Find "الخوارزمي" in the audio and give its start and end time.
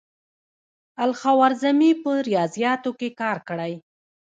1.05-1.91